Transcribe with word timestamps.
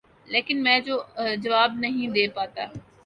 لیکن 0.27 0.63
میں 0.63 0.79
جواب 1.43 1.71
نہیں 1.79 2.07
دے 2.15 2.27
پاتا۔ 2.35 2.63